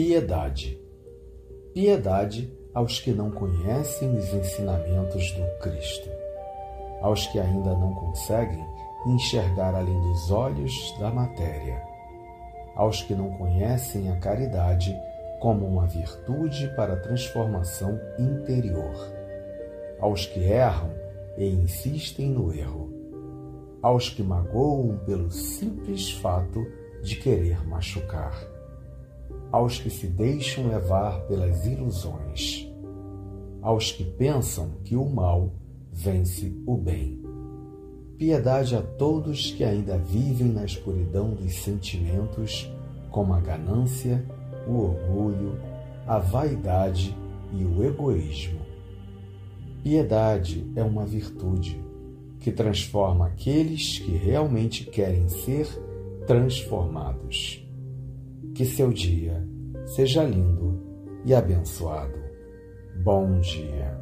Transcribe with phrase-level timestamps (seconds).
[0.00, 0.80] Piedade.
[1.74, 6.08] Piedade aos que não conhecem os ensinamentos do Cristo,
[7.02, 8.64] aos que ainda não conseguem
[9.08, 11.82] enxergar além dos olhos da matéria,
[12.76, 14.96] aos que não conhecem a caridade
[15.40, 18.94] como uma virtude para a transformação interior,
[19.98, 20.92] aos que erram
[21.36, 22.88] e insistem no erro,
[23.82, 26.64] aos que magoam pelo simples fato
[27.02, 28.57] de querer machucar,
[29.50, 32.70] aos que se deixam levar pelas ilusões,
[33.62, 35.52] aos que pensam que o mal
[35.92, 37.20] vence o bem.
[38.16, 42.70] Piedade a todos que ainda vivem na escuridão dos sentimentos,
[43.10, 44.24] como a ganância,
[44.66, 45.58] o orgulho,
[46.06, 47.16] a vaidade
[47.52, 48.60] e o egoísmo.
[49.82, 51.80] Piedade é uma virtude
[52.40, 55.66] que transforma aqueles que realmente querem ser
[56.26, 57.67] transformados.
[58.58, 59.40] Que seu dia
[59.86, 60.82] seja lindo
[61.24, 62.18] e abençoado.
[63.04, 63.96] Bom dia.